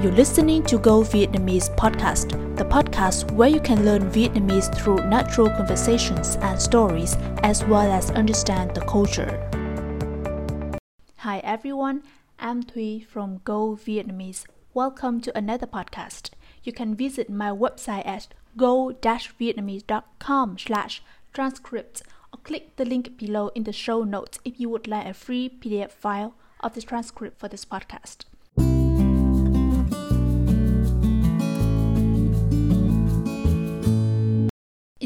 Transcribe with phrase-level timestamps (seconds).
[0.00, 5.50] You're listening to Go Vietnamese podcast, the podcast where you can learn Vietnamese through natural
[5.50, 9.50] conversations and stories, as well as understand the culture.
[11.16, 12.04] Hi everyone,
[12.38, 14.44] I'm Thuy from Go Vietnamese.
[14.72, 16.30] Welcome to another podcast.
[16.62, 21.02] You can visit my website at go-vietnamese.com slash
[21.32, 22.02] transcript
[22.32, 25.48] or click the link below in the show notes if you would like a free
[25.48, 28.26] PDF file of the transcript for this podcast.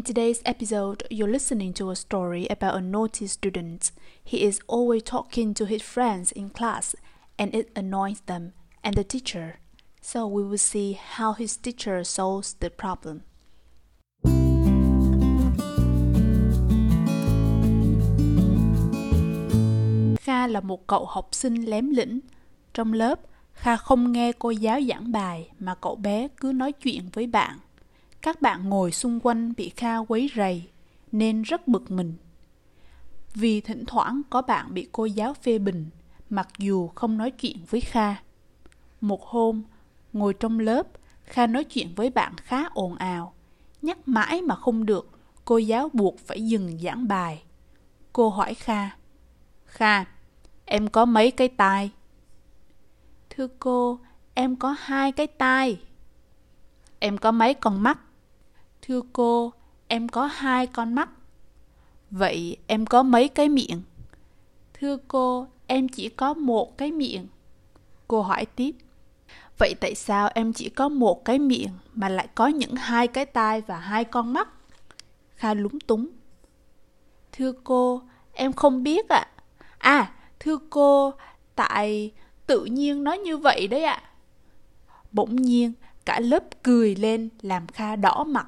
[0.00, 3.92] In today's episode, you're listening to a story about a naughty student.
[4.24, 6.94] He is always talking to his friends in class,
[7.38, 9.58] and it annoys them and the teacher.
[10.00, 13.20] So we will see how his teacher solves the problem.
[20.24, 22.20] Kha là một cậu học sinh lém lĩnh.
[22.74, 23.20] Trong lớp,
[23.52, 27.58] Kha không nghe cô giáo giảng bài mà cậu bé cứ nói chuyện với bạn.
[28.22, 30.68] Các bạn ngồi xung quanh bị Kha quấy rầy
[31.12, 32.14] nên rất bực mình.
[33.34, 35.86] Vì thỉnh thoảng có bạn bị cô giáo phê bình
[36.30, 38.14] mặc dù không nói chuyện với Kha.
[39.00, 39.62] Một hôm,
[40.12, 40.86] ngồi trong lớp,
[41.24, 43.34] Kha nói chuyện với bạn khá ồn ào.
[43.82, 45.10] Nhắc mãi mà không được,
[45.44, 47.42] cô giáo buộc phải dừng giảng bài.
[48.12, 48.90] Cô hỏi Kha,
[49.66, 50.04] Kha,
[50.64, 51.90] em có mấy cái tai?
[53.30, 53.98] Thưa cô,
[54.34, 55.80] em có hai cái tai.
[56.98, 57.98] Em có mấy con mắt?
[58.82, 59.52] Thưa cô,
[59.88, 61.08] em có hai con mắt.
[62.10, 63.82] Vậy em có mấy cái miệng?
[64.74, 67.26] Thưa cô, em chỉ có một cái miệng.
[68.08, 68.74] Cô hỏi tiếp.
[69.58, 73.26] Vậy tại sao em chỉ có một cái miệng mà lại có những hai cái
[73.26, 74.48] tai và hai con mắt?
[75.34, 76.08] Kha lúng túng.
[77.32, 79.26] Thưa cô, em không biết ạ.
[79.78, 79.98] À.
[79.98, 81.14] à, thưa cô,
[81.54, 82.12] tại
[82.46, 84.02] tự nhiên nói như vậy đấy ạ.
[84.04, 84.10] À.
[85.12, 85.72] Bỗng nhiên,
[86.04, 88.46] cả lớp cười lên làm Kha đỏ mặt.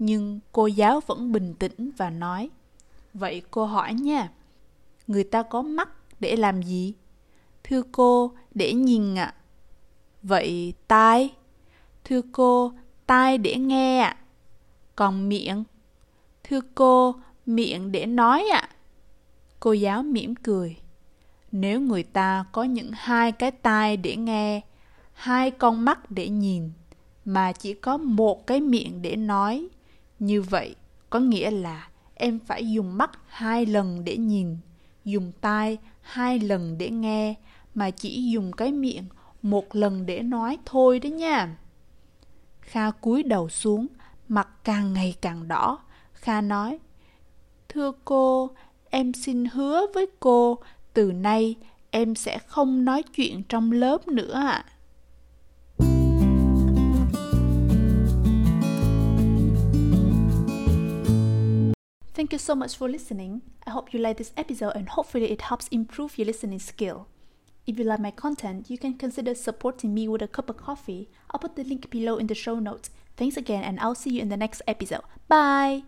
[0.00, 2.50] Nhưng cô giáo vẫn bình tĩnh và nói
[3.14, 4.30] Vậy cô hỏi nha
[5.06, 5.88] Người ta có mắt
[6.20, 6.94] để làm gì?
[7.64, 9.24] Thưa cô, để nhìn ạ.
[9.24, 9.34] À.
[10.22, 11.34] Vậy tai?
[12.04, 12.72] Thưa cô,
[13.06, 14.08] tai để nghe ạ.
[14.08, 14.22] À.
[14.96, 15.64] Còn miệng?
[16.44, 17.14] Thưa cô,
[17.46, 18.58] miệng để nói ạ.
[18.58, 18.76] À.
[19.60, 20.76] Cô giáo mỉm cười.
[21.52, 24.60] Nếu người ta có những hai cái tai để nghe,
[25.12, 26.70] hai con mắt để nhìn,
[27.24, 29.68] mà chỉ có một cái miệng để nói,
[30.20, 30.74] như vậy
[31.10, 34.56] có nghĩa là em phải dùng mắt hai lần để nhìn,
[35.04, 37.34] dùng tai hai lần để nghe,
[37.74, 39.04] mà chỉ dùng cái miệng
[39.42, 41.56] một lần để nói thôi đấy nha.
[42.60, 43.86] Kha cúi đầu xuống,
[44.28, 45.78] mặt càng ngày càng đỏ.
[46.12, 46.78] Kha nói,
[47.68, 48.50] Thưa cô,
[48.90, 50.58] em xin hứa với cô,
[50.94, 51.56] từ nay
[51.90, 54.50] em sẽ không nói chuyện trong lớp nữa ạ.
[54.50, 54.64] À.
[62.20, 63.40] Thank you so much for listening.
[63.66, 67.08] I hope you like this episode and hopefully it helps improve your listening skill.
[67.66, 71.08] If you like my content, you can consider supporting me with a cup of coffee.
[71.30, 72.90] I'll put the link below in the show notes.
[73.16, 75.00] Thanks again, and I'll see you in the next episode.
[75.28, 75.84] Bye!